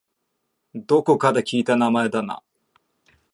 [0.73, 2.41] どこかで聞いた名前だな